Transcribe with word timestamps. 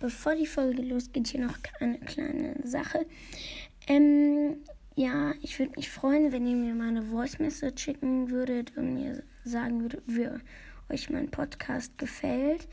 bevor 0.00 0.34
die 0.34 0.46
Folge 0.46 0.82
losgeht, 0.82 1.28
hier 1.28 1.46
noch 1.46 1.56
eine 1.78 1.98
kleine 2.00 2.56
Sache. 2.66 3.06
Ähm, 3.86 4.56
ja, 4.96 5.32
ich 5.42 5.58
würde 5.58 5.72
mich 5.76 5.88
freuen, 5.88 6.32
wenn 6.32 6.46
ihr 6.46 6.56
mir 6.56 6.74
mal 6.74 6.88
eine 6.88 7.02
Voice 7.02 7.38
Message 7.38 7.84
schicken 7.84 8.30
würdet 8.30 8.76
und 8.76 8.94
mir 8.94 9.22
sagen 9.44 9.82
würdet, 9.82 10.02
wie 10.06 10.28
euch 10.92 11.08
mein 11.10 11.30
Podcast 11.30 11.96
gefällt. 11.98 12.66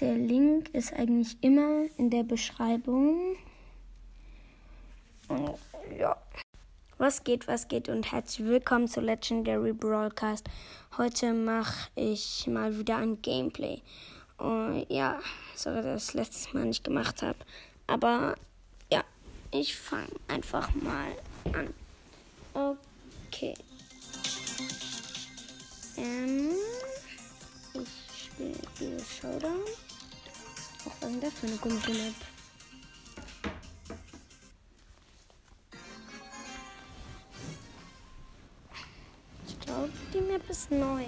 Der 0.00 0.14
Link 0.14 0.70
ist 0.70 0.92
eigentlich 0.92 1.36
immer 1.42 1.84
in 1.98 2.10
der 2.10 2.24
Beschreibung. 2.24 3.36
Und 5.28 5.58
ja. 5.98 6.16
Was 6.96 7.24
geht, 7.24 7.48
was 7.48 7.68
geht 7.68 7.88
und 7.88 8.12
herzlich 8.12 8.46
willkommen 8.46 8.88
zu 8.88 9.00
Legendary 9.00 9.72
Broadcast. 9.72 10.48
Heute 10.98 11.32
mache 11.32 11.90
ich 11.94 12.46
mal 12.46 12.78
wieder 12.78 12.96
ein 12.96 13.22
Gameplay. 13.22 13.80
Und 14.40 14.86
ja, 14.88 15.20
sorry, 15.54 15.82
dass 15.82 16.02
ich 16.02 16.06
das 16.06 16.14
letztes 16.14 16.52
Mal 16.52 16.64
nicht 16.64 16.82
gemacht 16.82 17.22
habe. 17.22 17.38
Aber 17.86 18.34
ja, 18.90 19.04
ich 19.52 19.76
fange 19.76 20.08
einfach 20.28 20.74
mal 20.74 21.12
an. 21.52 21.74
Okay. 22.54 23.54
Ähm, 25.96 26.52
ich 27.74 28.24
spiele 28.24 28.54
dieses 28.78 29.16
Showdown. 29.18 29.60
Auch 30.86 31.02
was 31.02 31.10
ist 31.10 31.22
das 31.22 31.32
für 31.34 31.46
eine 31.46 31.56
komische 31.56 31.92
Map? 31.92 32.14
glaube, 39.70 39.90
die 40.12 40.20
Map 40.20 40.50
ist 40.50 40.70
neu. 40.70 41.04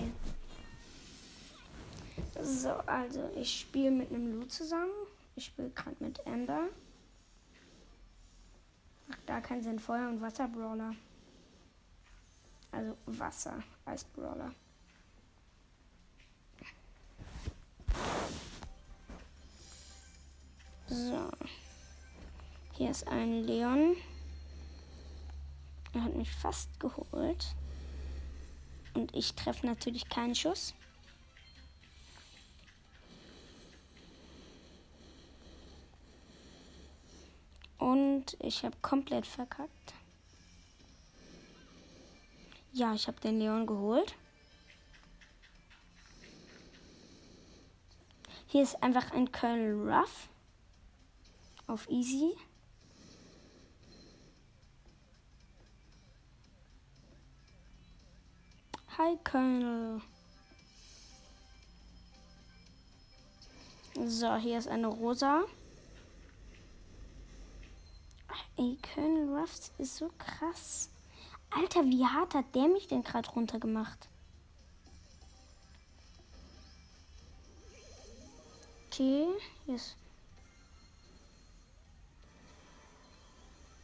So, 2.52 2.74
also 2.86 3.30
ich 3.34 3.60
spiele 3.60 3.90
mit 3.90 4.10
einem 4.10 4.38
Lu 4.38 4.44
zusammen. 4.44 4.92
Ich 5.36 5.46
spiele 5.46 5.70
gerade 5.70 5.96
mit 6.00 6.24
Amber. 6.26 6.68
Macht 9.08 9.22
da 9.26 9.40
keinen 9.40 9.62
Sinn. 9.62 9.78
Feuer- 9.78 10.08
und 10.10 10.20
Wasser-Brawler. 10.20 10.94
Also 12.70 12.96
Wasser 13.06 13.62
als 13.86 14.04
Brawler. 14.04 14.54
So. 20.88 21.30
Hier 22.72 22.90
ist 22.90 23.08
ein 23.08 23.44
Leon. 23.44 23.96
Er 25.94 26.04
hat 26.04 26.14
mich 26.14 26.30
fast 26.30 26.78
geholt. 26.78 27.54
Und 28.92 29.14
ich 29.16 29.34
treffe 29.34 29.66
natürlich 29.66 30.06
keinen 30.10 30.34
Schuss. 30.34 30.74
Ich 38.42 38.64
habe 38.64 38.76
komplett 38.82 39.26
verkackt. 39.26 39.94
Ja, 42.72 42.94
ich 42.94 43.06
habe 43.06 43.20
den 43.20 43.38
Leon 43.38 43.66
geholt. 43.66 44.14
Hier 48.46 48.62
ist 48.62 48.82
einfach 48.82 49.12
ein 49.12 49.30
Colonel 49.30 49.90
Ruff 49.90 50.28
auf 51.66 51.88
Easy. 51.88 52.36
Hi, 58.98 59.16
Colonel. 59.24 60.02
So, 64.04 64.36
hier 64.36 64.58
ist 64.58 64.68
eine 64.68 64.86
rosa. 64.86 65.44
Ey, 68.62 68.78
Colonel 68.94 69.36
Ruffs 69.36 69.72
ist 69.78 69.96
so 69.96 70.08
krass. 70.18 70.88
Alter, 71.50 71.84
wie 71.84 72.06
hart 72.06 72.34
hat 72.34 72.54
der 72.54 72.68
mich 72.68 72.86
denn 72.86 73.02
gerade 73.02 73.28
runtergemacht? 73.30 74.08
Okay, 78.86 79.26
ist. 79.66 79.96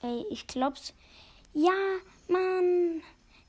Ey, 0.03 0.25
ich 0.31 0.47
glaub's. 0.47 0.95
Ja, 1.55 1.73
Mann 2.29 3.03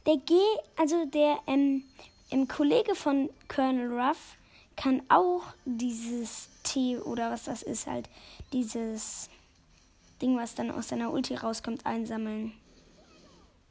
der 0.08 0.18
G, 0.18 0.34
also 0.78 1.06
der 1.06 1.38
ähm, 1.46 1.84
ähm, 2.32 2.48
Kollege 2.48 2.96
von 2.96 3.30
Colonel 3.48 3.94
Ruff 3.94 4.36
kann 4.76 5.04
auch 5.10 5.44
dieses 5.66 6.50
T 6.64 6.98
oder 6.98 7.30
was 7.30 7.44
das 7.44 7.62
ist 7.62 7.86
halt, 7.86 8.10
dieses 8.52 9.30
Ding, 10.22 10.38
was 10.38 10.56
dann 10.56 10.72
aus 10.72 10.90
seiner 10.90 11.12
Ulti 11.12 11.36
rauskommt, 11.36 11.86
einsammeln. 11.86 12.52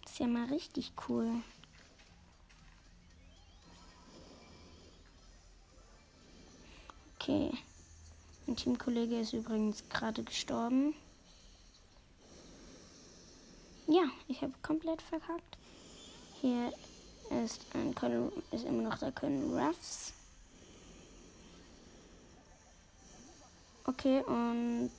Das 0.03 0.13
ist 0.13 0.19
ja 0.19 0.27
mal 0.27 0.47
richtig 0.47 0.93
cool. 1.09 1.29
Okay. 7.21 7.53
Mein 8.47 8.57
Teamkollege 8.57 9.21
ist 9.21 9.35
übrigens 9.35 9.87
gerade 9.91 10.23
gestorben. 10.23 10.95
Ja, 13.87 14.05
ich 14.29 14.41
habe 14.41 14.55
komplett 14.63 15.03
verkackt. 15.03 15.59
Hier 16.41 16.73
ist, 17.45 17.67
ein 17.75 17.95
Colonel, 17.95 18.33
ist 18.53 18.65
immer 18.65 18.83
noch 18.83 18.99
der 18.99 19.13
Colonel 19.13 19.59
Ruffs. 19.59 20.15
Okay, 23.85 24.23
und 24.23 24.91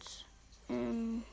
ähm, 0.69 1.23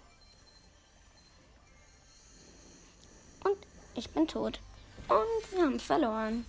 ich 3.96 4.10
bin 4.10 4.26
tot. 4.26 4.60
Und 5.08 5.52
wir 5.52 5.64
haben 5.64 5.80
verloren. 5.80 6.44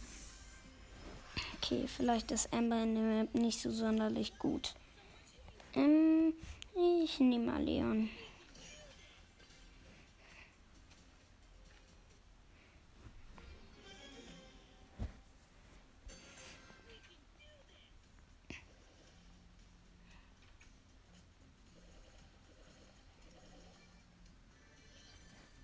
Okay, 1.58 1.88
vielleicht 1.88 2.32
ist 2.32 2.54
Amber 2.54 2.82
in 2.82 2.96
der 2.96 3.04
Map 3.04 3.36
nicht 3.36 3.62
so 3.62 3.72
sonderlich 3.72 4.38
gut. 4.40 4.74
Ähm, 5.76 6.34
ich 7.04 7.20
nehme 7.20 7.52
mal 7.52 7.62
Leon. 7.62 8.10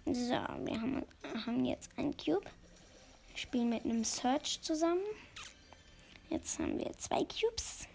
So, 0.05 0.11
wir 0.33 0.79
haben, 0.79 0.92
haben 1.45 1.65
jetzt 1.65 1.91
ein 1.97 2.15
Cube. 2.17 2.49
Wir 3.29 3.37
spielen 3.37 3.69
mit 3.69 3.85
einem 3.85 4.03
Search 4.03 4.61
zusammen. 4.61 5.03
Jetzt 6.29 6.59
haben 6.59 6.77
wir 6.77 6.91
zwei 6.97 7.23
Cubes. 7.25 7.87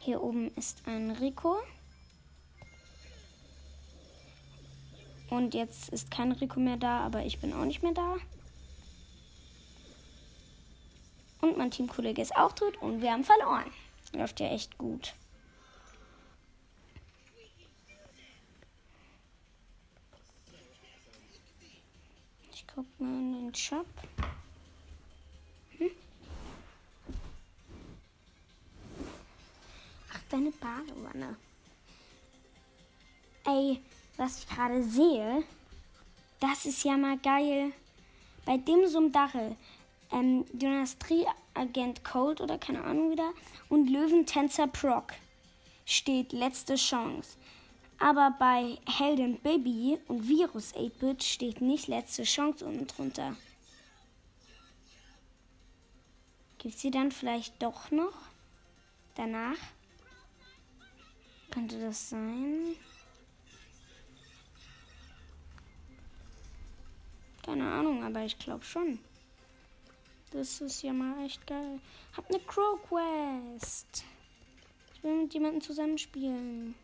Hier 0.00 0.22
oben 0.22 0.52
ist 0.56 0.82
ein 0.86 1.12
Rico. 1.12 1.58
Und 5.30 5.54
jetzt 5.54 5.88
ist 5.90 6.10
kein 6.10 6.32
Rico 6.32 6.60
mehr 6.60 6.76
da, 6.76 7.00
aber 7.00 7.24
ich 7.24 7.38
bin 7.40 7.52
auch 7.52 7.64
nicht 7.64 7.82
mehr 7.82 7.92
da. 7.94 8.16
Und 11.40 11.56
mein 11.56 11.70
Teamkollege 11.70 12.20
ist 12.20 12.36
auch 12.36 12.52
tot 12.52 12.76
und 12.82 13.00
wir 13.00 13.12
haben 13.12 13.24
verloren. 13.24 13.70
Läuft 14.12 14.40
ja 14.40 14.48
echt 14.48 14.76
gut. 14.78 15.14
Guck 22.74 22.86
mal 23.00 23.08
in 23.08 23.32
den 23.32 23.54
Shop. 23.54 23.86
Hm? 25.78 25.90
Ach, 30.12 30.20
deine 30.30 30.50
Badewanne. 30.52 31.36
Ey, 33.44 33.80
was 34.16 34.38
ich 34.38 34.48
gerade 34.48 34.82
sehe, 34.82 35.42
das 36.40 36.66
ist 36.66 36.84
ja 36.84 36.96
mal 36.96 37.18
geil. 37.18 37.72
Bei 38.44 38.56
dem 38.56 38.86
Sumdachel, 38.86 39.56
ähm, 40.10 40.44
Dynastie-Agent 40.52 42.04
Cold 42.04 42.40
oder 42.40 42.58
keine 42.58 42.82
Ahnung 42.84 43.10
wieder 43.10 43.32
und 43.68 43.88
Löwentänzer 43.88 44.66
Proc 44.66 45.12
steht 45.84 46.32
letzte 46.32 46.76
Chance. 46.76 47.36
Aber 48.02 48.34
bei 48.36 48.80
Helden 48.84 49.38
Baby 49.42 49.96
und 50.08 50.26
Virus 50.26 50.74
8-Bit 50.74 51.22
steht 51.22 51.60
nicht 51.60 51.86
letzte 51.86 52.24
Chance 52.24 52.66
unten 52.66 52.88
drunter. 52.88 53.36
Gibt 56.58 56.76
sie 56.76 56.90
dann 56.90 57.12
vielleicht 57.12 57.62
doch 57.62 57.92
noch? 57.92 58.14
Danach? 59.14 59.56
Könnte 61.52 61.80
das 61.80 62.10
sein? 62.10 62.74
Keine 67.44 67.70
Ahnung, 67.70 68.02
aber 68.02 68.24
ich 68.24 68.36
glaube 68.36 68.64
schon. 68.64 68.98
Das 70.32 70.60
ist 70.60 70.82
ja 70.82 70.92
mal 70.92 71.24
echt 71.24 71.46
geil. 71.46 71.78
Hab 72.16 72.28
eine 72.28 72.40
Crow 72.40 72.80
Quest. 72.82 74.04
Ich 74.92 75.04
will 75.04 75.22
mit 75.22 75.34
jemandem 75.34 75.60
zusammenspielen. 75.60 76.74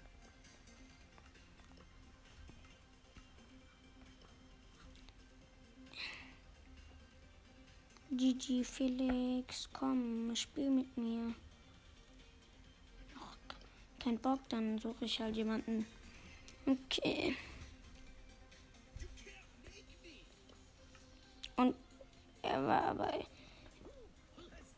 Gigi 8.18 8.64
Felix, 8.64 9.68
komm, 9.72 10.34
spiel 10.34 10.70
mit 10.70 10.96
mir. 10.96 11.34
Och, 13.14 13.56
kein 14.00 14.18
Bock, 14.18 14.40
dann 14.48 14.76
suche 14.78 15.04
ich 15.04 15.20
halt 15.20 15.36
jemanden. 15.36 15.86
Okay. 16.66 17.36
Und 21.54 21.76
er 22.42 22.66
war 22.66 22.82
aber. 22.82 23.24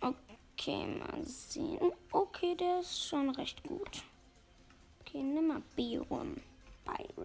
Okay, 0.03 0.87
mal 0.99 1.25
sehen. 1.25 1.93
Okay, 2.13 2.55
der 2.55 2.81
ist 2.81 3.09
schon 3.09 3.31
recht 3.31 3.63
gut. 3.63 4.03
Okay, 5.01 5.23
nimm 5.23 5.47
mal 5.47 5.63
Byron. 5.75 6.43
Byron. 6.85 7.20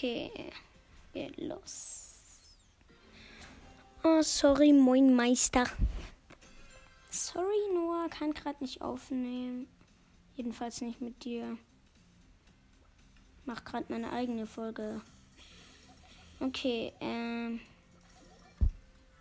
Okay, 0.00 0.32
geht 1.12 1.36
los. 1.36 2.14
Oh, 4.02 4.22
sorry, 4.22 4.72
moin 4.72 5.14
Meister. 5.14 5.66
Sorry, 7.10 7.74
Noah, 7.74 8.08
kann 8.08 8.32
gerade 8.32 8.64
nicht 8.64 8.80
aufnehmen. 8.80 9.68
Jedenfalls 10.36 10.80
nicht 10.80 11.02
mit 11.02 11.22
dir. 11.22 11.58
Mach 13.44 13.62
gerade 13.62 13.92
meine 13.92 14.10
eigene 14.10 14.46
Folge. 14.46 15.02
Okay, 16.40 16.94
ähm. 17.00 17.60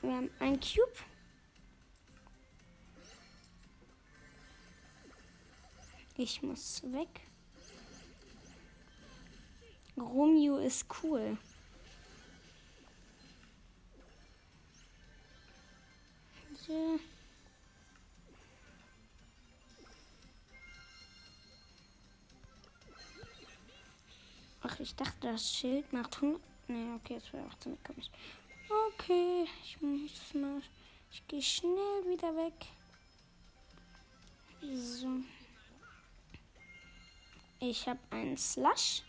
Wir 0.02 0.16
haben 0.16 0.31
ein 0.40 0.62
Cube. 0.62 0.94
Ich 6.16 6.42
muss 6.42 6.81
weg. 6.84 7.29
Romeo 10.01 10.57
ist 10.57 10.86
cool. 11.04 11.38
Ja. 16.68 17.00
Ach, 24.62 24.80
ich 24.80 24.96
dachte, 24.96 25.16
das 25.22 25.51
Schild 25.51 25.92
macht 25.94 26.16
100. 26.18 26.42
Ne, 26.68 27.00
okay, 27.02 27.16
es 27.16 27.34
wäre 27.34 27.45
18 27.48 27.78
komisch. 27.84 28.10
Okay, 28.94 29.48
ich 29.63 29.81
muss 29.81 30.34
mal. 30.36 30.62
Ich 31.12 31.25
gehe 31.28 31.42
schnell 31.42 32.06
wieder 32.06 32.36
weg. 32.36 32.68
So. 34.62 35.07
Ich 37.60 37.88
habe 37.88 38.00
einen 38.12 38.38
Slush. 38.38 39.02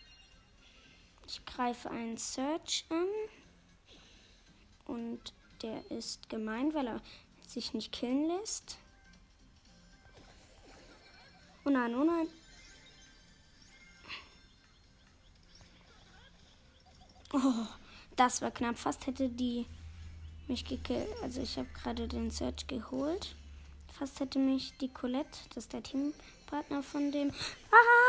Ich 1.31 1.47
greife 1.47 1.89
einen 1.89 2.17
Search 2.17 2.85
an. 2.89 3.07
Und 4.87 5.33
der 5.63 5.89
ist 5.93 6.29
gemein, 6.29 6.75
weil 6.75 6.89
er 6.89 7.01
sich 7.47 7.73
nicht 7.73 7.93
killen 7.93 8.27
lässt. 8.27 8.79
Oh 11.65 11.71
nein, 11.71 11.95
oh 11.95 12.03
nein. 12.03 12.27
Oh, 17.33 17.67
das 18.17 18.43
war 18.43 18.51
knapp. 18.51 18.77
Fast 18.77 19.07
hätte 19.07 19.29
die 19.29 19.67
mich 20.49 20.65
gekillt. 20.65 21.15
Also 21.23 21.43
ich 21.43 21.57
habe 21.59 21.69
gerade 21.81 22.09
den 22.09 22.33
Search 22.33 22.67
geholt. 22.67 23.37
Fast 23.93 24.19
hätte 24.19 24.41
mich 24.41 24.77
die 24.79 24.93
Colette, 24.93 25.39
das 25.51 25.65
ist 25.65 25.73
der 25.75 25.85
Teampartner 25.85 26.83
von 26.83 27.13
dem. 27.13 27.31
Ah! 27.71 28.00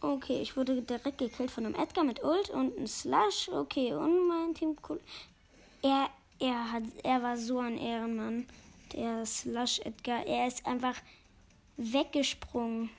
Okay, 0.00 0.40
ich 0.42 0.56
wurde 0.56 0.82
direkt 0.82 1.18
gekillt 1.18 1.50
von 1.50 1.64
einem 1.64 1.74
Edgar 1.74 2.04
mit 2.04 2.22
Ult 2.22 2.50
und 2.50 2.76
einem 2.76 2.86
Slash. 2.86 3.48
Okay, 3.48 3.94
und 3.94 4.28
mein 4.28 4.54
Team. 4.54 4.76
Er, 5.82 6.10
er, 6.38 6.72
hat, 6.72 6.82
er 7.02 7.22
war 7.22 7.36
so 7.36 7.58
ein 7.58 7.78
Ehrenmann. 7.78 8.46
Der 8.92 9.24
Slash 9.24 9.80
Edgar. 9.80 10.26
Er 10.26 10.46
ist 10.46 10.66
einfach 10.66 10.96
weggesprungen. 11.76 12.90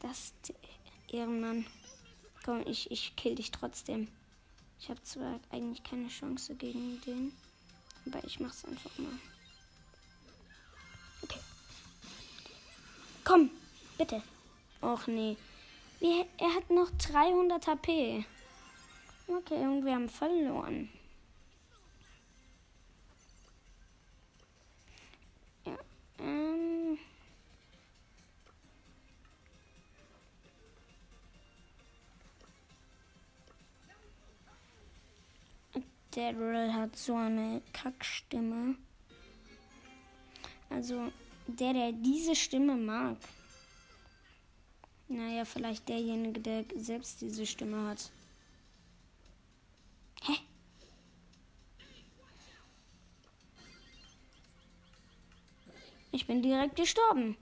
Das 0.00 0.32
Ehrenmann. 1.10 1.66
Komm, 2.44 2.62
ich, 2.66 2.90
ich 2.90 3.16
kill 3.16 3.34
dich 3.34 3.50
trotzdem. 3.50 4.08
Ich 4.78 4.88
habe 4.88 5.02
zwar 5.02 5.40
eigentlich 5.50 5.82
keine 5.82 6.08
Chance 6.08 6.54
gegen 6.54 7.00
den, 7.00 7.32
aber 8.06 8.22
ich 8.24 8.38
mach's 8.38 8.64
einfach 8.64 8.96
mal. 8.98 9.18
Okay. 11.22 11.40
Komm, 13.24 13.50
bitte. 13.98 14.22
Och 14.80 15.08
nee. 15.08 15.36
Wie, 16.00 16.26
er 16.38 16.54
hat 16.54 16.70
noch 16.70 16.90
300 16.98 17.66
HP. 17.66 18.24
Okay, 19.28 19.66
und 19.66 19.84
wir 19.84 19.94
haben 19.94 20.08
verloren. 20.08 20.88
Ja, 25.64 25.76
ähm. 26.20 26.98
Daryl 36.10 36.72
hat 36.72 36.96
so 36.96 37.16
eine 37.16 37.62
Kackstimme. 37.72 38.76
Also, 40.70 41.10
der, 41.46 41.72
der 41.72 41.92
diese 41.92 42.36
Stimme 42.36 42.76
mag. 42.76 43.16
Naja, 45.08 45.44
vielleicht 45.44 45.88
derjenige, 45.88 46.40
der 46.40 46.64
selbst 46.74 47.20
diese 47.20 47.46
Stimme 47.46 47.88
hat. 47.88 48.10
Hä? 50.22 50.32
Ich 56.10 56.26
bin 56.26 56.42
direkt 56.42 56.76
gestorben. 56.76 57.36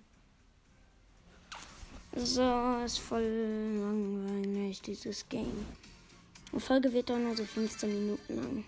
So, 2.17 2.83
ist 2.85 2.99
voll 2.99 3.23
langweilig, 3.23 4.83
dieses 4.83 5.29
Game. 5.29 5.67
Die 6.53 6.61
Folge 6.61 6.93
wird 6.93 7.11
doch 7.11 7.19
nur 7.19 7.37
so 7.37 7.45
15 7.45 7.89
Minuten 7.89 8.37
lang. 8.37 8.65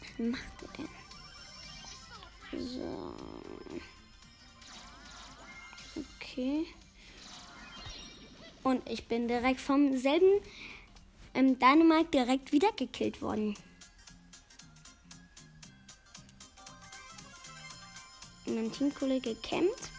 Was 0.00 0.18
macht 0.18 0.62
er 0.62 0.68
denn? 0.76 0.88
So. 2.68 3.39
Okay. 6.40 6.66
Und 8.62 8.88
ich 8.88 9.06
bin 9.08 9.28
direkt 9.28 9.60
vom 9.60 9.96
selben 9.98 10.40
ähm, 11.34 11.58
Dynamite 11.58 12.10
direkt 12.10 12.52
wieder 12.52 12.72
gekillt 12.72 13.20
worden. 13.20 13.54
Mein 18.46 18.72
Teamkollege 18.72 19.34
kämpft. 19.36 19.90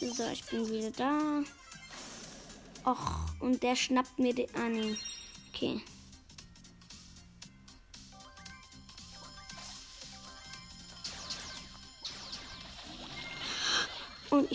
So, 0.00 0.24
ich 0.32 0.44
bin 0.46 0.66
wieder 0.70 0.90
da. 0.92 1.42
Och, 2.86 3.42
und 3.42 3.62
der 3.62 3.76
schnappt 3.76 4.18
mir 4.18 4.34
den. 4.34 4.48
Ah, 4.54 4.68
nee. 4.68 4.96
Okay. 5.52 5.82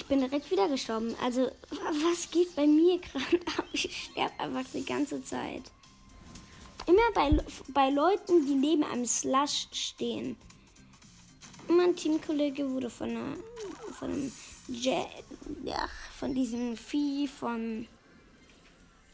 Ich 0.05 0.09
bin 0.09 0.19
direkt 0.19 0.51
wieder 0.51 0.69
gestorben. 0.69 1.15
Also, 1.19 1.49
was 1.71 2.29
geht 2.29 2.55
bei 2.55 2.67
mir 2.67 2.99
gerade 3.01 3.39
ab? 3.57 3.65
Ich 3.73 4.11
sterbe 4.11 4.39
einfach 4.39 4.63
die 4.71 4.85
ganze 4.85 5.23
Zeit. 5.23 5.63
Immer 6.85 7.11
bei, 7.15 7.43
bei 7.69 7.89
Leuten, 7.89 8.45
die 8.45 8.53
neben 8.53 8.83
einem 8.83 9.07
Slush 9.07 9.67
stehen. 9.71 10.37
Mein 11.67 11.95
Teamkollege 11.95 12.69
wurde 12.69 12.91
von, 12.91 13.09
einer, 13.09 13.37
von 13.97 14.11
einem 14.11 14.31
Jet, 14.67 15.07
ja, 15.63 15.89
von 16.19 16.35
diesem 16.35 16.77
Vieh 16.77 17.27
von, 17.27 17.87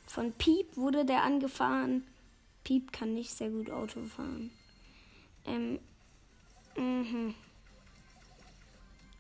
von 0.08 0.34
Piep 0.34 0.76
wurde 0.76 1.06
der 1.06 1.24
angefahren. 1.24 2.06
Piep 2.66 2.92
kann 2.92 3.14
nicht 3.14 3.32
sehr 3.32 3.50
gut 3.50 3.72
Auto 3.72 4.02
fahren. 4.14 4.52
Ähm, 5.46 5.80
mhm. 6.76 7.34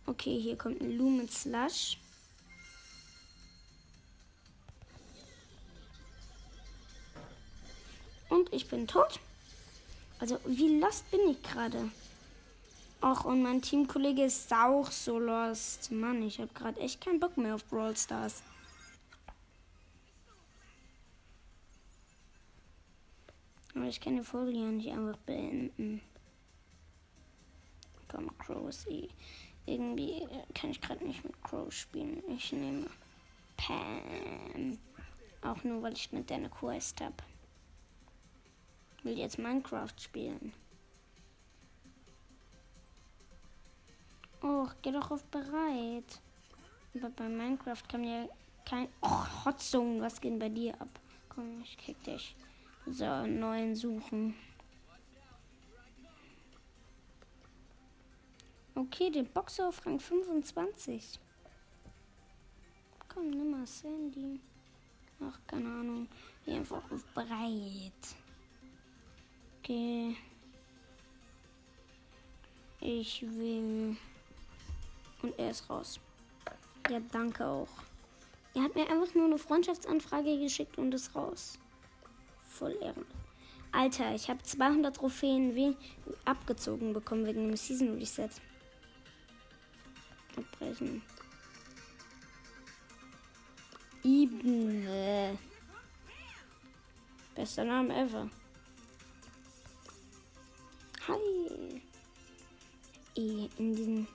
Okay, 0.06 0.40
hier 0.40 0.58
kommt 0.58 0.82
ein 0.82 0.98
Lumen 0.98 1.30
Slush. 1.30 1.98
Und 8.30 8.52
ich 8.54 8.68
bin 8.68 8.88
tot. 8.88 9.20
Also, 10.20 10.40
wie 10.46 10.80
lost 10.80 11.10
bin 11.12 11.20
ich 11.30 11.42
gerade? 11.44 11.92
Och, 13.04 13.26
und 13.26 13.42
mein 13.42 13.62
Teamkollege 13.62 14.26
ist 14.26 14.54
auch 14.54 14.92
so 14.92 15.18
lost. 15.18 15.92
Mann, 15.92 16.22
ich 16.22 16.40
habe 16.40 16.54
gerade 16.54 16.80
echt 16.80 17.02
keinen 17.02 17.20
Bock 17.20 17.36
mehr 17.38 17.56
auf 17.56 17.66
Brawl 17.66 17.98
Stars. 17.98 18.44
Aber 23.74 23.86
ich 23.86 24.00
kann 24.00 24.18
die 24.18 24.24
Folge 24.24 24.52
ja 24.52 24.66
nicht 24.66 24.92
einfach 24.92 25.18
beenden. 25.18 26.02
Komm, 28.08 28.38
Crow 28.38 28.70
ist 28.70 28.88
eh. 28.88 29.10
Irgendwie 29.66 30.28
kann 30.54 30.72
ich 30.72 30.82
gerade 30.82 31.06
nicht 31.06 31.24
mit 31.24 31.42
Crow 31.44 31.72
spielen. 31.72 32.24
Ich 32.30 32.52
nehme 32.52 32.88
Pam. 33.58 34.78
Auch 35.42 35.64
nur, 35.64 35.82
weil 35.82 35.94
ich 35.94 36.12
mit 36.12 36.30
der 36.30 36.38
eine 36.38 36.50
Quest 36.50 37.02
habe. 37.02 37.16
Will 39.04 39.18
jetzt 39.18 39.40
Minecraft 39.40 39.94
spielen. 40.00 40.54
Oh, 44.44 44.68
geh 44.82 44.92
doch 44.92 45.12
auf 45.12 45.24
bereit. 45.26 46.22
Aber 46.96 47.10
bei 47.10 47.30
Minecraft 47.30 47.84
kann 47.88 48.04
ja 48.04 48.28
kein. 48.66 48.88
Oh, 49.02 49.26
Hotzung, 49.46 50.02
was 50.02 50.20
geht 50.20 50.38
bei 50.40 50.50
dir 50.50 50.80
ab? 50.80 50.90
Komm, 51.30 51.62
ich 51.62 51.78
krieg 51.78 52.04
dich. 52.04 52.36
So, 52.86 53.26
neuen 53.26 53.76
suchen. 53.76 54.36
Okay, 58.82 59.12
den 59.12 59.28
Boxer 59.28 59.68
auf 59.68 59.86
Rang 59.86 60.00
25. 60.00 61.20
Komm, 63.08 63.30
nimm 63.30 63.52
mal 63.52 63.68
Sandy. 63.68 64.40
Ach, 65.24 65.40
keine 65.46 65.68
Ahnung. 65.70 66.08
Hier 66.44 66.56
einfach 66.56 66.82
auf 66.90 67.06
breit. 67.14 68.02
Okay. 69.60 70.18
Ich 72.80 73.22
will. 73.22 73.96
Und 75.22 75.38
er 75.38 75.52
ist 75.52 75.70
raus. 75.70 76.00
Ja, 76.90 77.00
danke 77.12 77.46
auch. 77.46 77.70
Er 78.56 78.64
hat 78.64 78.74
mir 78.74 78.90
einfach 78.90 79.14
nur 79.14 79.26
eine 79.26 79.38
Freundschaftsanfrage 79.38 80.40
geschickt 80.40 80.80
und 80.80 80.92
ist 80.92 81.14
raus. 81.14 81.60
Voll 82.50 82.76
Ehren. 82.82 83.06
Alter, 83.72 84.16
ich 84.16 84.28
habe 84.28 84.42
200 84.42 84.96
Trophäen 84.96 85.78
abgezogen 86.26 86.94
bekommen 86.94 87.28
wegen 87.28 87.48
dem 87.48 87.56
Season 87.56 88.00
Reset. 88.00 88.32
Abbrechen. 90.42 91.02
Ibne. 94.04 95.38
Bester 97.36 97.64
Name 97.64 97.96
ever. 97.96 98.30
Hi. 101.08 101.82
In 103.16 103.76
diesen 103.76 104.08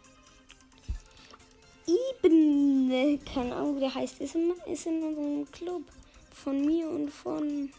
Ibne, 1.87 3.19
keine 3.19 3.55
Ahnung, 3.55 3.77
wie 3.77 3.81
der 3.81 3.95
heißt, 3.95 4.21
ist 4.21 4.35
in, 4.35 4.53
ist 4.67 4.87
in 4.87 5.03
unserem 5.03 5.51
Club 5.53 5.85
von 6.33 6.61
mir 6.65 6.89
und 6.89 7.11
von 7.11 7.71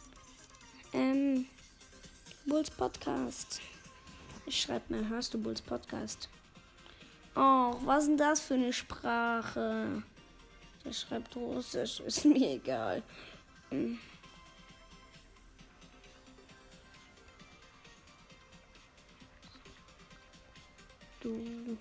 ähm, 0.94 1.46
Bulls 2.46 2.72
Podcast. 2.72 3.62
Ich 4.46 4.62
schreib 4.62 4.90
mal, 4.90 5.08
hörst 5.10 5.34
du 5.34 5.42
Bulls 5.42 5.62
Podcast? 5.62 6.30
Oh, 7.40 7.76
was 7.86 8.06
ist 8.06 8.08
denn 8.10 8.18
das 8.18 8.42
für 8.42 8.56
eine 8.56 8.74
Sprache? 8.74 10.02
Der 10.84 10.92
schreibt 10.92 11.36
Russisch, 11.36 12.00
ist 12.06 12.26
mir 12.26 12.56
egal. 12.56 13.04
Hm. 13.70 14.00
Du. 21.22 21.78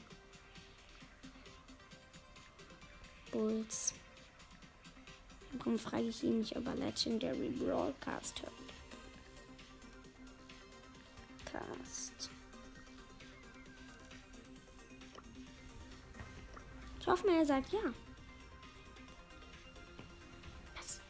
Bulls. 3.33 3.95
Warum 5.53 5.79
frage 5.79 6.09
ich 6.09 6.23
ihn 6.23 6.41
nicht, 6.41 6.55
ob 6.55 6.67
er 6.67 6.75
Legendary 6.75 7.49
Broadcast 7.49 8.43
hört? 8.43 8.53
Cast. 11.51 12.36
Ich 17.07 17.13
hoffe 17.13 17.25
mal, 17.29 17.37
er 17.37 17.47
sagt 17.47 17.73
ja. 17.73 17.79
Was? 20.75 21.01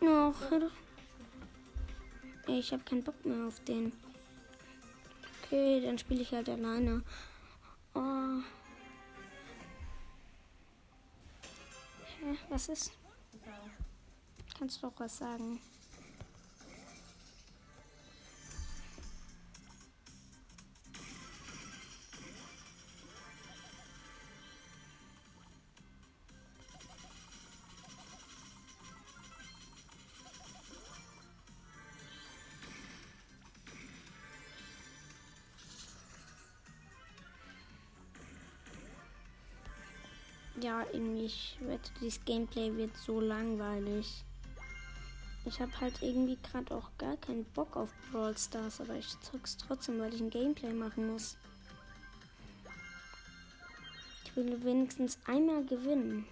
Och, 0.00 0.50
hör 0.50 0.60
doch. 0.60 0.72
Ich 2.46 2.72
habe 2.72 2.82
keinen 2.84 3.04
Bock 3.04 3.22
mehr 3.26 3.46
auf 3.46 3.60
den. 3.64 3.92
Okay, 5.42 5.82
dann 5.82 5.98
spiele 5.98 6.22
ich 6.22 6.32
halt 6.32 6.48
alleine. 6.48 7.02
Oh. 7.92 8.40
Hä, 12.20 12.38
was 12.48 12.70
ist? 12.70 12.92
Kannst 14.58 14.82
du 14.82 14.86
doch 14.86 14.98
was 14.98 15.18
sagen? 15.18 15.60
Ja, 40.60 40.84
irgendwie, 40.92 41.26
ich 41.26 41.56
wette, 41.60 41.90
dieses 42.00 42.24
Gameplay 42.24 42.74
wird 42.76 42.96
so 42.96 43.20
langweilig. 43.20 44.24
Ich 45.44 45.60
habe 45.60 45.80
halt 45.80 46.02
irgendwie 46.02 46.36
gerade 46.42 46.74
auch 46.74 46.90
gar 46.98 47.16
keinen 47.16 47.44
Bock 47.44 47.76
auf 47.76 47.90
Brawl 48.10 48.36
Stars, 48.36 48.80
aber 48.80 48.96
ich 48.96 49.08
zock's 49.20 49.56
trotzdem, 49.56 50.00
weil 50.00 50.12
ich 50.12 50.20
ein 50.20 50.30
Gameplay 50.30 50.72
machen 50.72 51.12
muss. 51.12 51.36
Ich 54.24 54.36
will 54.36 54.62
wenigstens 54.64 55.18
einmal 55.26 55.64
gewinnen. 55.64 56.26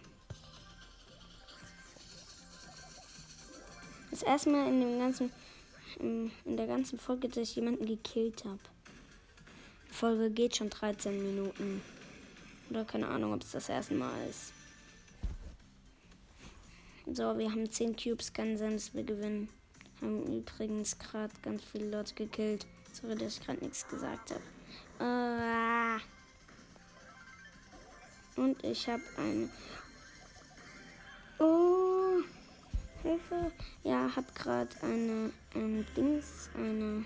Das 4.11 4.23
erste 4.23 4.50
Mal 4.50 4.68
in 4.68 4.80
dem 4.80 4.99
ganzen 4.99 5.30
in, 5.99 6.30
der 6.45 6.66
ganzen 6.66 6.99
Folge, 6.99 7.28
dass 7.28 7.49
ich 7.49 7.56
jemanden 7.56 7.87
gekillt 7.87 8.45
habe. 8.45 8.61
Die 9.88 9.95
Folge 9.95 10.30
geht 10.30 10.56
schon 10.56 10.71
13 10.71 11.23
Minuten. 11.23 11.80
Oder 12.70 12.85
keine 12.85 13.08
Ahnung, 13.08 13.32
ob 13.32 13.42
es 13.42 13.52
das 13.52 13.68
erste 13.68 13.94
Mal 13.94 14.28
ist. 14.28 14.52
So, 17.06 17.38
wir 17.38 17.50
haben 17.50 17.70
10 17.70 17.94
Cubes, 17.94 18.32
kann 18.32 18.58
sein, 18.58 18.73
dass 18.73 18.92
wir 18.92 19.04
gewinnen. 19.04 19.49
Haben 20.00 20.26
übrigens 20.26 20.99
gerade 20.99 21.32
ganz 21.40 21.62
viele 21.62 21.88
Leute 21.90 22.14
gekillt. 22.14 22.66
Sorry, 22.92 23.14
dass 23.14 23.37
ich 23.38 23.46
gerade 23.46 23.64
nichts 23.64 23.87
gesagt 23.87 24.32
habe. 24.32 24.42
Äh, 24.99 26.00
und 28.40 28.62
ich 28.64 28.88
habe 28.88 29.02
eine. 29.16 29.49
Oh, 31.38 32.23
Hilfe. 33.02 33.52
Ja, 33.85 34.11
hab 34.14 34.35
gerade 34.35 34.70
eine 34.82 35.30
ähm, 35.54 35.87
Dings, 35.96 36.50
eine. 36.54 37.04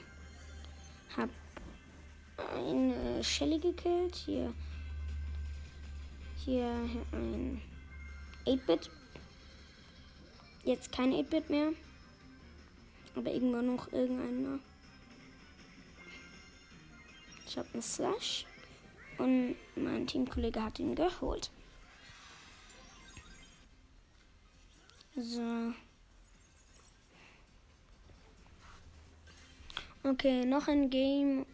Hab 1.17 1.29
eine 2.57 3.23
Shelly 3.23 3.59
gekillt. 3.59 4.15
Hier 4.15 4.55
hier 6.45 6.71
ein 7.13 7.61
8-Bit. 8.47 8.91
Jetzt 10.65 10.93
kein 10.93 11.13
8-Bit 11.13 11.51
mehr. 11.51 11.73
Aber 13.15 13.31
irgendwann 13.31 13.75
noch 13.75 13.93
irgendeiner. 13.93 14.59
Ich 17.47 17.59
habe 17.59 17.69
einen 17.73 17.83
Slash. 17.83 18.47
Und 19.19 19.57
mein 19.77 20.07
Teamkollege 20.07 20.63
hat 20.63 20.79
ihn 20.79 20.95
geholt. 20.95 21.51
So. 25.17 25.75
Okay, 30.03 30.47
noch 30.47 30.67
ein 30.69 30.89
Game 30.89 31.45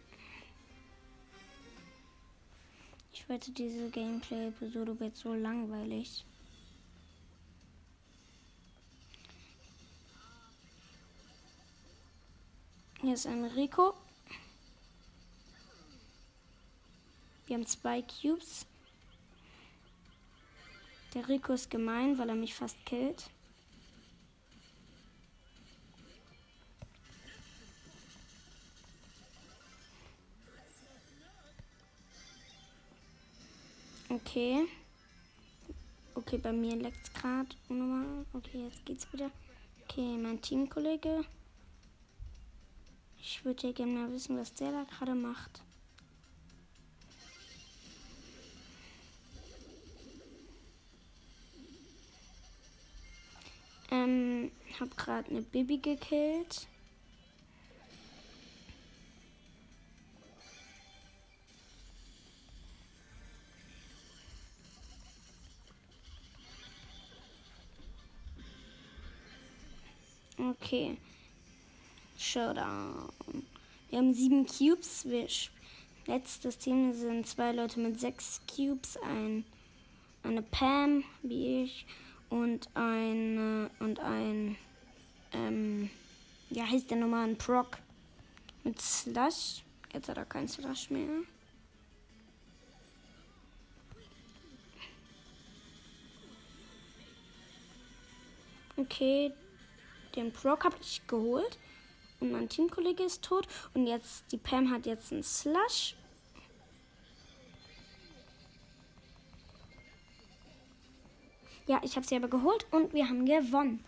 Ich 3.27 3.33
wette, 3.33 3.51
diese 3.51 3.89
Gameplay-Episode 3.89 4.97
wird 5.01 5.17
so 5.17 5.33
langweilig. 5.33 6.23
Hier 13.01 13.13
ist 13.13 13.27
ein 13.27 13.43
Rico. 13.43 13.95
Wir 17.47 17.57
haben 17.57 17.65
zwei 17.65 18.01
Cubes. 18.01 18.65
Der 21.13 21.27
Rico 21.27 21.51
ist 21.51 21.69
gemein, 21.69 22.17
weil 22.17 22.29
er 22.29 22.35
mich 22.35 22.55
fast 22.55 22.77
killt. 22.85 23.29
Okay. 34.09 34.65
Okay, 36.15 36.37
bei 36.37 36.51
mir 36.51 36.75
leckt 36.75 37.03
es 37.03 37.13
gerade. 37.13 37.49
Okay, 38.33 38.65
jetzt 38.65 38.85
geht's 38.85 39.11
wieder. 39.13 39.29
Okay, 39.83 40.17
mein 40.17 40.41
Teamkollege. 40.41 41.25
Ich 43.19 43.43
würde 43.43 43.67
ja 43.67 43.73
gerne 43.73 43.91
mal 43.91 44.11
wissen, 44.11 44.37
was 44.37 44.53
der 44.53 44.71
da 44.71 44.83
gerade 44.85 45.13
macht. 45.13 45.61
Ähm, 53.91 54.51
hab 54.79 54.95
gerade 54.97 55.29
eine 55.29 55.41
Baby 55.41 55.77
gekillt. 55.77 56.67
Okay. 70.49 70.97
Showdown. 72.17 73.09
Wir 73.89 73.99
haben 73.99 74.13
sieben 74.13 74.45
Cubes. 74.45 75.05
Wir 75.05 75.27
letztes 76.05 76.57
Team 76.57 76.93
sind 76.93 77.27
zwei 77.27 77.51
Leute 77.51 77.81
mit 77.81 77.99
sechs 77.99 78.39
Cubes. 78.47 78.97
Ein, 78.97 79.43
eine 80.23 80.41
Pam, 80.41 81.03
wie 81.21 81.63
ich, 81.63 81.85
und 82.29 82.69
ein 82.75 83.69
und 83.79 83.99
ein 83.99 84.57
ähm, 85.33 85.89
ja 86.49 86.65
heißt 86.65 86.89
der 86.89 86.97
nochmal 86.97 87.27
ein 87.27 87.37
Proc 87.37 87.77
mit 88.63 88.81
Slush. 88.81 89.63
Jetzt 89.93 90.07
hat 90.07 90.17
er 90.17 90.25
kein 90.25 90.47
Slush 90.47 90.89
mehr. 90.89 91.23
Okay, 98.77 99.33
den 100.17 100.33
Proc 100.33 100.65
habe 100.65 100.75
ich 100.81 101.05
geholt. 101.07 101.57
Und 102.19 102.31
mein 102.31 102.49
Teamkollege 102.49 103.03
ist 103.03 103.23
tot. 103.23 103.47
Und 103.73 103.85
jetzt, 103.85 104.25
die 104.31 104.37
Pam 104.37 104.71
hat 104.71 104.85
jetzt 104.85 105.11
einen 105.11 105.23
Slush. 105.23 105.95
Ja, 111.67 111.79
ich 111.83 111.95
habe 111.95 112.07
sie 112.07 112.15
aber 112.15 112.29
geholt 112.29 112.65
und 112.71 112.93
wir 112.93 113.07
haben 113.07 113.25
gewonnen. 113.25 113.83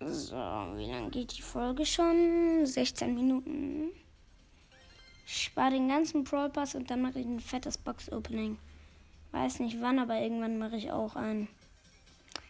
So, 0.00 0.36
wie 0.36 0.90
lange 0.90 1.10
geht 1.10 1.36
die 1.36 1.42
Folge 1.42 1.84
schon? 1.84 2.64
16 2.64 3.14
Minuten. 3.14 3.90
Ich 5.26 5.44
spare 5.44 5.72
den 5.72 5.88
ganzen 5.88 6.22
Brawl 6.22 6.48
Pass 6.48 6.76
und 6.76 6.88
dann 6.88 7.02
mache 7.02 7.18
ich 7.18 7.26
ein 7.26 7.40
fettes 7.40 7.76
Box 7.76 8.10
Opening. 8.12 8.56
Weiß 9.32 9.60
nicht 9.60 9.80
wann, 9.80 9.98
aber 9.98 10.20
irgendwann 10.20 10.58
mache 10.58 10.76
ich 10.76 10.90
auch 10.90 11.16
ein 11.16 11.48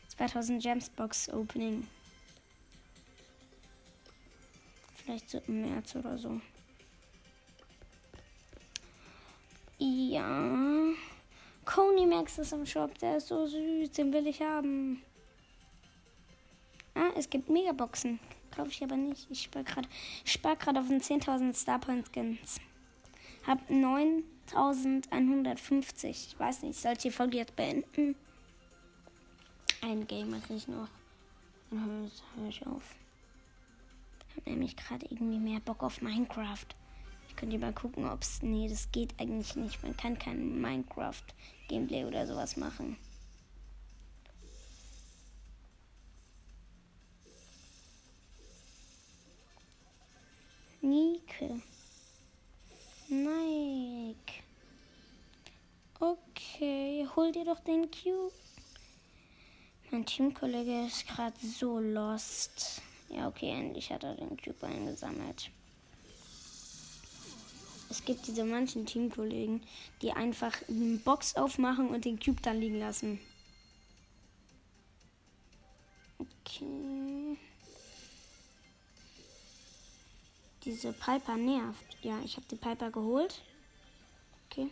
2000 0.09 0.63
Gems 0.63 0.91
Box 0.91 1.29
Opening. 1.29 1.87
Vielleicht 4.95 5.31
so 5.31 5.41
im 5.47 5.63
März 5.63 5.97
oder 5.97 6.19
so. 6.19 6.41
Ja. 9.79 10.93
Coney 11.65 12.07
Max 12.07 12.39
ist 12.39 12.53
im 12.53 12.67
Shop. 12.67 12.99
Der 12.99 13.19
ist 13.19 13.29
so 13.29 13.47
süß. 13.47 13.91
Den 13.93 14.13
will 14.13 14.27
ich 14.27 14.43
haben. 14.43 15.03
Ah, 16.95 17.11
es 17.17 17.31
gibt 17.31 17.49
Megaboxen. 17.49 18.19
Kaufe 18.55 18.71
ich 18.71 18.83
aber 18.83 18.97
nicht. 18.97 19.31
Ich 19.31 19.43
spare 19.43 19.65
gerade 19.65 19.89
spar 20.25 20.55
auf 20.55 20.89
den 20.89 21.01
10.000 21.01 21.55
Starpoint 21.61 22.09
Skins. 22.13 22.61
Hab 23.47 23.71
9 23.71 24.25
1150. 24.55 26.29
Ich 26.33 26.39
weiß 26.39 26.63
nicht, 26.63 26.85
ich 26.85 26.99
die 26.99 27.11
Folge 27.11 27.37
jetzt 27.37 27.57
beenden? 27.57 28.17
Ein 29.83 30.07
Game 30.07 30.31
mache 30.31 30.55
ich 30.55 30.67
noch. 30.69 30.89
Dann 31.71 31.85
höre 31.85 32.11
hör 32.37 32.49
ich 32.49 32.67
auf. 32.67 32.95
Ich 34.29 34.37
habe 34.37 34.51
nämlich 34.51 34.77
gerade 34.77 35.07
irgendwie 35.11 35.39
mehr 35.39 35.61
Bock 35.61 35.83
auf 35.83 36.01
Minecraft. 36.01 36.67
Ich 37.29 37.37
könnte 37.37 37.59
mal 37.59 37.73
gucken, 37.73 38.09
ob 38.09 38.23
es. 38.23 38.43
Nee, 38.43 38.69
das 38.69 38.91
geht 38.91 39.15
eigentlich 39.21 39.55
nicht. 39.57 39.83
Man 39.83 39.97
kann 39.97 40.19
kein 40.19 40.61
Minecraft-Gameplay 40.61 42.05
oder 42.05 42.27
sowas 42.27 42.57
machen. 42.57 42.97
Nike. 50.81 51.63
Nike. 53.09 54.43
Okay, 55.99 57.09
hol 57.17 57.33
dir 57.33 57.47
doch 57.47 57.61
den 57.61 57.91
Cube. 57.91 58.33
Mein 59.91 60.05
Teamkollege 60.05 60.87
ist 60.87 61.09
gerade 61.09 61.35
so 61.41 61.79
lost. 61.79 62.83
Ja, 63.09 63.27
okay, 63.27 63.51
endlich 63.51 63.91
hat 63.91 64.05
er 64.05 64.15
den 64.15 64.37
Cube 64.37 64.67
eingesammelt. 64.67 65.51
Es 67.89 68.05
gibt 68.05 68.27
diese 68.27 68.45
manchen 68.45 68.85
Teamkollegen, 68.85 69.63
die 70.03 70.13
einfach 70.13 70.53
eine 70.69 70.99
Box 70.99 71.37
aufmachen 71.37 71.89
und 71.89 72.05
den 72.05 72.21
Cube 72.21 72.43
dann 72.43 72.61
liegen 72.61 72.79
lassen. 72.79 73.19
Okay. 76.19 77.39
Diese 80.65 80.93
Piper 80.93 81.37
nervt. 81.37 81.97
Ja, 82.03 82.19
ich 82.25 82.37
habe 82.37 82.47
die 82.51 82.57
Piper 82.57 82.91
geholt. 82.91 83.41
Okay. 84.51 84.69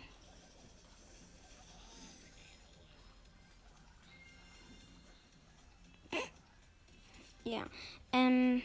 Ja. 7.45 7.65
Ähm. 8.13 8.63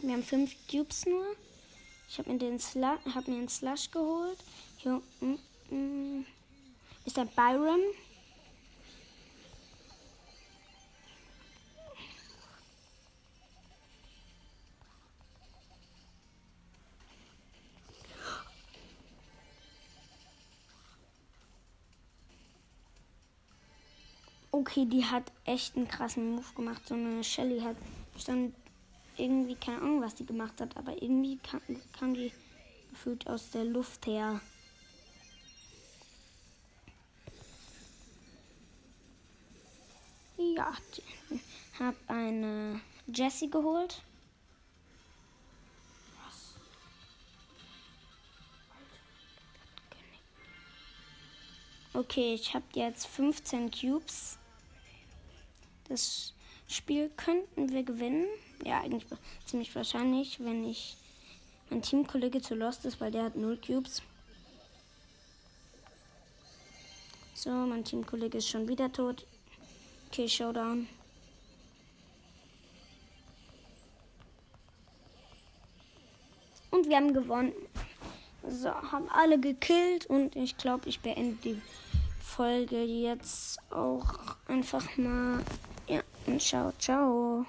Wir 0.00 0.12
haben 0.12 0.22
fünf 0.22 0.54
Cubes 0.70 1.04
nur. 1.04 1.36
Ich 2.08 2.18
habe 2.18 2.32
mir 2.32 2.38
den 2.38 2.58
Slush, 2.58 3.00
hab 3.14 3.28
mir 3.28 3.36
einen 3.36 3.48
Slush 3.48 3.90
geholt. 3.90 4.38
Hier 4.78 5.02
mm, 5.20 6.24
ist 7.04 7.16
der 7.16 7.26
Byron. 7.26 7.80
Okay, 24.60 24.84
die 24.84 25.06
hat 25.06 25.32
echt 25.46 25.74
einen 25.74 25.88
krassen 25.88 26.32
Move 26.34 26.52
gemacht. 26.54 26.86
So 26.86 26.92
eine 26.92 27.24
Shelly 27.24 27.60
hat 27.60 27.76
stand 28.18 28.54
irgendwie 29.16 29.54
keine 29.54 29.78
Ahnung, 29.78 30.02
was 30.02 30.14
die 30.14 30.26
gemacht 30.26 30.60
hat, 30.60 30.76
aber 30.76 31.02
irgendwie 31.02 31.38
kam, 31.38 31.62
kam 31.98 32.12
die 32.12 32.30
gefühlt 32.90 33.26
aus 33.26 33.50
der 33.52 33.64
Luft 33.64 34.04
her. 34.04 34.38
Ja, 40.36 40.74
hab 41.78 41.94
eine 42.08 42.82
Jessie 43.06 43.50
geholt. 43.50 44.02
Okay, 51.94 52.34
ich 52.34 52.52
habe 52.52 52.66
jetzt 52.74 53.06
15 53.06 53.70
Cubes. 53.70 54.39
Das 55.90 56.34
Spiel 56.68 57.10
könnten 57.16 57.72
wir 57.72 57.82
gewinnen. 57.82 58.26
Ja, 58.64 58.80
eigentlich 58.80 59.04
ziemlich 59.44 59.74
wahrscheinlich, 59.74 60.38
wenn 60.38 60.64
ich 60.64 60.96
mein 61.68 61.82
Teamkollege 61.82 62.40
zu 62.40 62.54
Lost 62.54 62.84
ist, 62.84 63.00
weil 63.00 63.10
der 63.10 63.24
hat 63.24 63.34
0 63.34 63.56
Cubes. 63.58 64.02
So, 67.34 67.50
mein 67.50 67.84
Teamkollege 67.84 68.38
ist 68.38 68.48
schon 68.48 68.68
wieder 68.68 68.92
tot. 68.92 69.26
Okay, 70.08 70.28
Showdown. 70.28 70.86
Und 76.70 76.88
wir 76.88 76.96
haben 76.96 77.12
gewonnen. 77.12 77.52
So, 78.48 78.70
haben 78.70 79.08
alle 79.08 79.40
gekillt 79.40 80.06
und 80.06 80.36
ich 80.36 80.56
glaube, 80.56 80.88
ich 80.88 81.00
beende 81.00 81.36
die 81.42 81.60
Folge 82.22 82.84
jetzt 82.84 83.58
auch 83.72 84.36
einfach 84.46 84.96
mal. 84.96 85.44
Ja, 86.26 86.32
und 86.32 86.40
ciao, 86.40 86.72
ciao. 86.78 87.46